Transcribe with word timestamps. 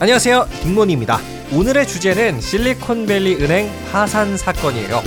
안녕하세요. 0.00 0.48
딩몬입니다. 0.62 1.18
오늘의 1.52 1.86
주제는 1.86 2.40
실리콘밸리 2.40 3.36
은행 3.36 3.70
파산 3.92 4.36
사건이에요. 4.36 5.02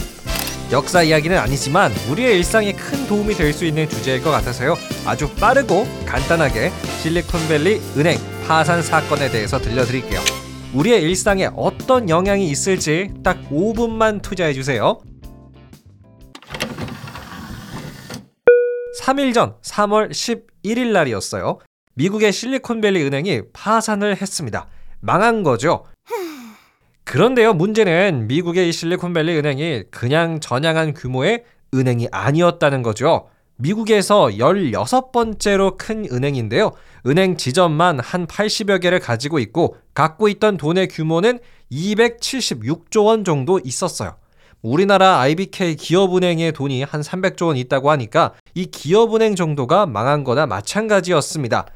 역사 0.71 1.03
이야기는 1.03 1.37
아니지만 1.37 1.91
우리의 2.09 2.37
일상에 2.37 2.71
큰 2.73 3.05
도움이 3.07 3.35
될 3.35 3.53
수 3.53 3.65
있는 3.65 3.87
주제일 3.89 4.21
것 4.23 4.31
같아서요. 4.31 4.75
아주 5.05 5.29
빠르고 5.35 5.85
간단하게 6.05 6.71
실리콘밸리 7.01 7.81
은행 7.97 8.17
파산 8.47 8.81
사건에 8.81 9.29
대해서 9.29 9.59
들려드릴게요. 9.59 10.21
우리의 10.73 11.01
일상에 11.03 11.49
어떤 11.55 12.09
영향이 12.09 12.49
있을지 12.49 13.11
딱 13.23 13.37
5분만 13.49 14.21
투자해 14.21 14.53
주세요. 14.53 14.99
3일 19.01 19.33
전 19.33 19.55
3월 19.63 20.11
11일 20.11 20.91
날이었어요. 20.91 21.59
미국의 21.95 22.31
실리콘밸리 22.31 23.03
은행이 23.03 23.41
파산을 23.53 24.21
했습니다. 24.21 24.67
망한 24.99 25.43
거죠. 25.43 25.85
그런데요, 27.03 27.53
문제는 27.53 28.27
미국의 28.27 28.69
이 28.69 28.71
실리콘밸리 28.71 29.37
은행이 29.37 29.83
그냥 29.91 30.39
전향한 30.39 30.93
규모의 30.93 31.45
은행이 31.73 32.09
아니었다는 32.11 32.83
거죠. 32.83 33.29
미국에서 33.55 34.27
16번째로 34.27 35.77
큰 35.77 36.05
은행인데요. 36.11 36.71
은행 37.05 37.37
지점만 37.37 37.99
한 37.99 38.27
80여 38.27 38.81
개를 38.81 38.99
가지고 38.99 39.39
있고 39.39 39.77
갖고 39.93 40.27
있던 40.27 40.57
돈의 40.57 40.89
규모는 40.89 41.39
276조 41.71 43.05
원 43.05 43.23
정도 43.23 43.59
있었어요. 43.63 44.15
우리나라 44.61 45.19
IBK 45.21 45.75
기업은행의 45.75 46.51
돈이 46.51 46.83
한 46.83 47.01
300조 47.01 47.47
원 47.47 47.57
있다고 47.57 47.89
하니까 47.91 48.33
이 48.53 48.65
기업은행 48.65 49.35
정도가 49.35 49.85
망한 49.85 50.23
거나 50.23 50.45
마찬가지였습니다. 50.45 51.67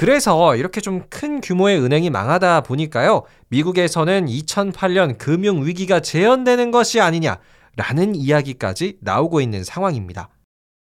그래서 0.00 0.56
이렇게 0.56 0.80
좀 0.80 1.02
큰 1.10 1.42
규모의 1.42 1.78
은행이 1.78 2.08
망하다 2.08 2.62
보니까요. 2.62 3.24
미국에서는 3.48 4.24
2008년 4.24 5.18
금융 5.18 5.66
위기가 5.66 6.00
재현되는 6.00 6.70
것이 6.70 7.02
아니냐라는 7.02 8.14
이야기까지 8.14 8.96
나오고 9.02 9.42
있는 9.42 9.62
상황입니다. 9.62 10.30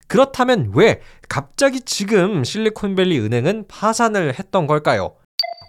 그렇다면 0.06 0.70
왜 0.76 1.00
갑자기 1.28 1.80
지금 1.80 2.44
실리콘밸리 2.44 3.18
은행은 3.18 3.64
파산을 3.66 4.38
했던 4.38 4.68
걸까요? 4.68 5.16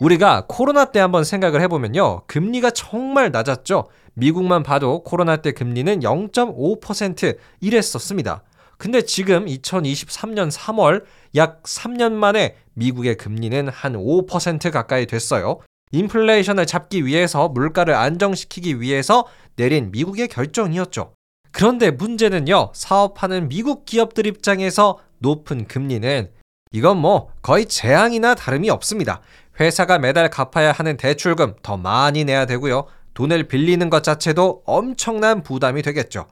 우리가 0.02 0.46
코로나 0.48 0.86
때 0.86 1.00
한번 1.00 1.24
생각을 1.24 1.62
해보면요. 1.62 2.28
금리가 2.28 2.70
정말 2.70 3.32
낮았죠. 3.32 3.88
미국만 4.14 4.62
봐도 4.62 5.02
코로나 5.02 5.38
때 5.38 5.52
금리는 5.52 6.02
0.5% 6.02 7.38
이랬었습니다. 7.60 8.44
근데 8.82 9.04
지금 9.04 9.46
2023년 9.46 10.52
3월 10.52 11.04
약 11.36 11.62
3년 11.62 12.14
만에 12.14 12.56
미국의 12.74 13.16
금리는 13.16 13.68
한 13.68 13.94
5% 13.94 14.72
가까이 14.72 15.06
됐어요. 15.06 15.60
인플레이션을 15.92 16.66
잡기 16.66 17.06
위해서 17.06 17.48
물가를 17.48 17.94
안정시키기 17.94 18.82
위해서 18.82 19.28
내린 19.56 19.92
미국의 19.92 20.30
결정이었죠. 20.30 21.14
그런데 21.52 21.92
문제는요, 21.92 22.72
사업하는 22.74 23.50
미국 23.50 23.86
기업들 23.86 24.26
입장에서 24.26 24.98
높은 25.20 25.68
금리는 25.68 26.32
이건 26.72 26.98
뭐 26.98 27.30
거의 27.44 27.68
재앙이나 27.68 28.34
다름이 28.34 28.72
없습니다. 28.72 29.22
회사가 29.60 30.00
매달 30.00 30.32
갚아야 30.32 30.72
하는 30.72 30.98
대출금 30.98 31.54
더 31.62 31.78
많이 31.78 32.24
내야 32.24 32.48
되고요. 32.48 32.88
돈을 33.14 33.44
빌리는 33.44 33.92
것 33.92 34.04
자체도 34.04 34.64
엄청난 34.66 35.44
부담이 35.44 35.84
되겠죠. 35.84 36.26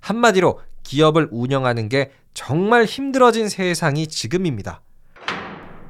한마디로 0.00 0.60
기업을 0.84 1.28
운영하는 1.32 1.88
게 1.88 2.12
정말 2.34 2.84
힘들어진 2.84 3.48
세상이 3.48 4.06
지금입니다. 4.06 4.82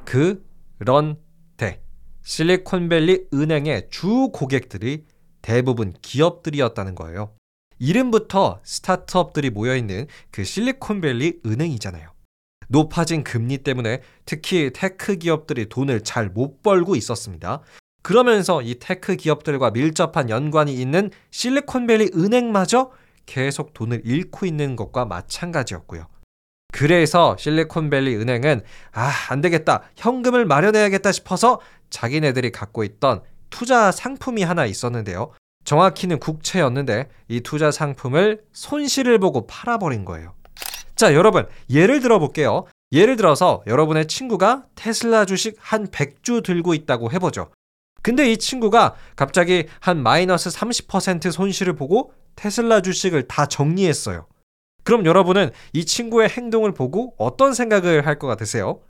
그런데 0.05 1.83
실리콘밸리 2.23 3.27
은행의 3.33 3.89
주 3.91 4.29
고객들이 4.33 5.05
대부분 5.41 5.93
기업들이었다는 6.01 6.95
거예요. 6.95 7.35
이름부터 7.77 8.61
스타트업들이 8.63 9.49
모여있는 9.51 10.07
그 10.31 10.43
실리콘밸리 10.43 11.41
은행이잖아요. 11.45 12.09
높아진 12.67 13.23
금리 13.23 13.59
때문에 13.59 14.01
특히 14.25 14.71
tech 14.73 15.17
기업들이 15.17 15.69
돈을 15.69 16.01
잘 16.01 16.29
못 16.29 16.63
벌고 16.63 16.95
있었습니다. 16.95 17.61
그러면서 18.01 18.61
이 18.61 18.75
tech 18.79 19.15
기업들과 19.15 19.71
밀접한 19.71 20.29
연관이 20.29 20.73
있는 20.73 21.11
실리콘밸리 21.31 22.11
은행마저 22.15 22.91
계속 23.25 23.73
돈을 23.73 24.01
잃고 24.05 24.45
있는 24.45 24.75
것과 24.75 25.05
마찬가지였고요. 25.05 26.07
그래서 26.71 27.37
실리콘밸리 27.37 28.15
은행은 28.17 28.61
아, 28.91 29.11
안 29.29 29.41
되겠다. 29.41 29.83
현금을 29.95 30.45
마련해야겠다 30.45 31.11
싶어서 31.11 31.61
자기네들이 31.89 32.51
갖고 32.51 32.83
있던 32.83 33.21
투자 33.49 33.91
상품이 33.91 34.43
하나 34.43 34.65
있었는데요. 34.65 35.31
정확히는 35.63 36.19
국채였는데 36.19 37.09
이 37.27 37.41
투자 37.41 37.71
상품을 37.71 38.43
손실을 38.51 39.19
보고 39.19 39.47
팔아버린 39.47 40.05
거예요. 40.05 40.33
자, 40.95 41.13
여러분, 41.13 41.47
예를 41.69 41.99
들어 41.99 42.19
볼게요. 42.19 42.65
예를 42.91 43.15
들어서 43.15 43.63
여러분의 43.67 44.07
친구가 44.07 44.65
테슬라 44.75 45.25
주식 45.25 45.55
한 45.59 45.87
100주 45.87 46.43
들고 46.43 46.73
있다고 46.73 47.11
해보죠. 47.11 47.49
근데 48.05 48.31
이 48.31 48.37
친구가 48.37 48.93
갑자기 49.15 49.65
한 49.79 49.97
마이너스 50.03 50.51
30% 50.51 51.31
손실을 51.31 51.75
보고 51.75 52.13
테슬라 52.35 52.83
주식을 52.83 53.27
다 53.27 53.47
정리했어요. 53.47 54.27
그럼 54.83 55.07
여러분은 55.07 55.49
이 55.73 55.85
친구의 55.85 56.29
행동을 56.29 56.71
보고 56.71 57.15
어떤 57.17 57.55
생각을 57.55 58.05
할 58.05 58.19
것 58.19 58.27
같으세요? 58.27 58.81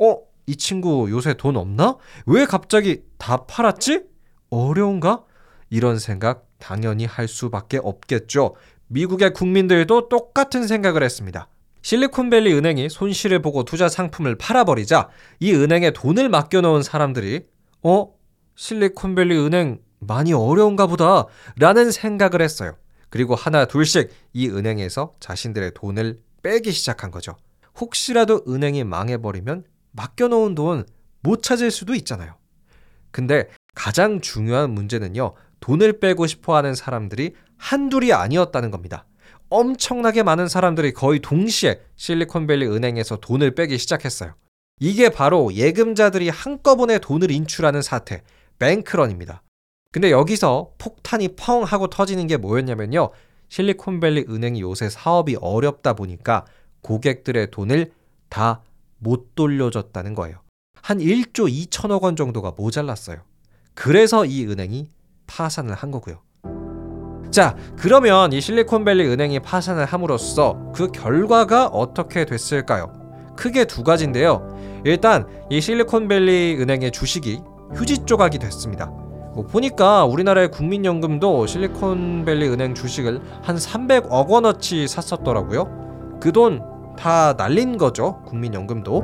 어? 0.00 0.16
이 0.46 0.56
친구 0.56 1.06
요새 1.10 1.34
돈 1.34 1.58
없나? 1.58 1.98
왜 2.24 2.46
갑자기 2.46 3.02
다 3.18 3.44
팔았지? 3.44 4.04
어려운가? 4.48 5.22
이런 5.68 5.98
생각 5.98 6.46
당연히 6.58 7.04
할 7.04 7.28
수밖에 7.28 7.76
없겠죠. 7.76 8.54
미국의 8.86 9.34
국민들도 9.34 10.08
똑같은 10.08 10.66
생각을 10.66 11.02
했습니다. 11.02 11.46
실리콘밸리 11.82 12.54
은행이 12.54 12.88
손실을 12.88 13.42
보고 13.42 13.64
투자 13.64 13.90
상품을 13.90 14.38
팔아버리자 14.38 15.10
이 15.40 15.52
은행에 15.52 15.90
돈을 15.90 16.30
맡겨놓은 16.30 16.82
사람들이 16.82 17.44
어? 17.82 18.21
실리콘밸리 18.54 19.36
은행 19.36 19.80
많이 19.98 20.32
어려운가 20.32 20.86
보다 20.86 21.26
라는 21.56 21.90
생각을 21.90 22.42
했어요. 22.42 22.76
그리고 23.08 23.34
하나 23.34 23.66
둘씩 23.66 24.10
이 24.32 24.48
은행에서 24.48 25.12
자신들의 25.20 25.72
돈을 25.74 26.20
빼기 26.42 26.72
시작한 26.72 27.10
거죠. 27.10 27.36
혹시라도 27.78 28.42
은행이 28.48 28.84
망해버리면 28.84 29.64
맡겨놓은 29.92 30.54
돈 30.54 30.84
못 31.22 31.42
찾을 31.42 31.70
수도 31.70 31.94
있잖아요. 31.94 32.34
근데 33.10 33.48
가장 33.74 34.20
중요한 34.20 34.70
문제는요, 34.70 35.34
돈을 35.60 36.00
빼고 36.00 36.26
싶어 36.26 36.56
하는 36.56 36.74
사람들이 36.74 37.34
한둘이 37.56 38.12
아니었다는 38.12 38.70
겁니다. 38.70 39.06
엄청나게 39.48 40.22
많은 40.22 40.48
사람들이 40.48 40.92
거의 40.92 41.20
동시에 41.20 41.80
실리콘밸리 41.96 42.66
은행에서 42.66 43.16
돈을 43.16 43.54
빼기 43.54 43.78
시작했어요. 43.78 44.34
이게 44.80 45.10
바로 45.10 45.52
예금자들이 45.52 46.28
한꺼번에 46.28 46.98
돈을 46.98 47.30
인출하는 47.30 47.82
사태, 47.82 48.22
뱅크런입니다. 48.62 49.42
근데 49.90 50.10
여기서 50.10 50.72
폭탄이 50.78 51.28
펑 51.36 51.64
하고 51.64 51.88
터지는 51.88 52.26
게 52.26 52.36
뭐였냐면요. 52.36 53.10
실리콘밸리 53.48 54.26
은행이 54.28 54.60
요새 54.60 54.88
사업이 54.88 55.36
어렵다 55.40 55.92
보니까 55.92 56.44
고객들의 56.80 57.50
돈을 57.50 57.92
다 58.28 58.62
못 59.02 59.34
돌려줬다는 59.34 60.14
거예요. 60.14 60.38
한 60.80 60.98
1조 60.98 61.50
2천억 61.50 62.02
원 62.02 62.16
정도가 62.16 62.52
모자랐어요. 62.56 63.18
그래서 63.74 64.24
이 64.24 64.46
은행이 64.46 64.88
파산을 65.26 65.74
한 65.74 65.90
거고요. 65.90 66.20
자, 67.30 67.56
그러면 67.78 68.32
이 68.32 68.40
실리콘밸리 68.40 69.06
은행이 69.06 69.40
파산을 69.40 69.86
함으로써 69.86 70.70
그 70.74 70.88
결과가 70.88 71.66
어떻게 71.68 72.24
됐을까요? 72.24 72.92
크게 73.36 73.64
두 73.64 73.82
가지인데요. 73.82 74.82
일단 74.84 75.26
이 75.50 75.60
실리콘밸리 75.60 76.58
은행의 76.60 76.92
주식이 76.92 77.40
휴지 77.74 78.04
조각이 78.04 78.38
됐습니다. 78.38 78.86
뭐 79.34 79.44
보니까 79.46 80.04
우리나라의 80.04 80.50
국민연금도 80.50 81.46
실리콘밸리 81.46 82.48
은행 82.48 82.74
주식을 82.74 83.20
한 83.42 83.56
300억 83.56 84.28
원어치 84.28 84.86
샀었더라고요. 84.88 86.18
그 86.20 86.32
돈 86.32 86.72
다 86.96 87.34
날린 87.34 87.78
거죠. 87.78 88.22
국민연금도. 88.26 89.02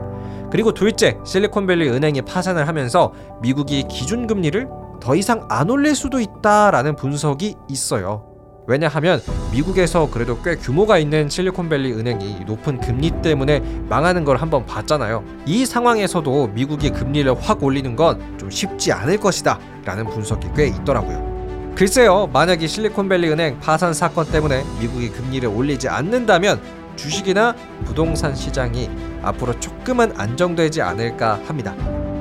그리고 0.51 0.73
둘째, 0.73 1.19
실리콘밸리 1.25 1.89
은행이 1.89 2.23
파산을 2.23 2.69
하면서 2.69 3.13
미국이 3.41 3.85
기준금리를 3.89 4.69
더 5.01 5.15
이상 5.15 5.47
안 5.51 5.71
올릴 5.71 5.95
수도 5.95 6.21
있다라는 6.21 6.97
분석이 6.97 7.55
있어요. 7.69 8.28
왜냐하면 8.69 9.21
미국에서 9.51 10.11
그래도 10.11 10.41
꽤 10.43 10.55
규모가 10.55 10.99
있는 10.99 11.31
실리콘밸리 11.31 11.95
은행이 11.95 12.41
높은 12.47 12.79
금리 12.79 13.11
때문에 13.23 13.61
망하는 13.89 14.25
걸 14.25 14.37
한번 14.37 14.67
봤잖아요. 14.67 15.25
이 15.47 15.65
상황에서도 15.65 16.49
미국이 16.49 16.91
금리를 16.91 17.35
확 17.41 17.63
올리는 17.65 17.97
건 17.97 18.39
좀 18.39 18.51
쉽지 18.51 18.93
않을 18.93 19.19
것이다 19.19 19.59
라는 19.85 20.07
분석이 20.07 20.49
꽤 20.57 20.67
있더라고요. 20.69 21.73
글쎄요, 21.75 22.29
만약 22.33 22.63
이 22.63 22.69
실리콘밸리 22.69 23.29
은행 23.31 23.59
파산 23.61 23.95
사건 23.95 24.27
때문에 24.27 24.65
미국이 24.81 25.11
금리를 25.11 25.49
올리지 25.49 25.89
않는다면 25.89 26.61
주식이나 26.97 27.55
부동산 27.85 28.35
시장이 28.35 28.91
앞으로 29.23 29.59
조금은 29.61 30.13
안정되지 30.19 30.83
않을까 30.83 31.41
합니다. 31.47 31.75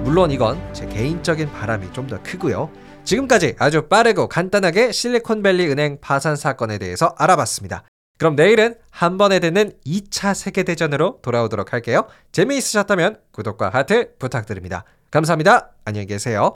물론 0.07 0.31
이건 0.31 0.57
제 0.74 0.86
개인적인 0.86 1.51
바람이 1.51 1.92
좀 1.92 2.07
더 2.07 2.24
크고요. 2.24 2.71
지금까지 3.04 3.57
아주 3.59 3.89
빠르고 3.89 4.30
간단하게 4.30 4.94
실리콘밸리 4.94 5.69
은행 5.69 6.00
파산 6.00 6.38
사건에 6.38 6.77
대해서 6.77 7.13
알아봤습니다. 7.18 7.83
그럼 8.18 8.38
내일은 8.38 8.75
한 8.89 9.18
번에 9.18 9.39
듣는 9.39 9.74
2차 9.86 10.33
세계대전으로 10.33 11.19
돌아오도록 11.21 11.74
할게요. 11.74 12.07
재미있으셨다면 12.31 13.18
구독과 13.33 13.68
하트 13.68 14.15
부탁드립니다. 14.18 14.86
감사합니다. 15.12 15.71
안녕히 15.83 16.07
계세요. 16.07 16.54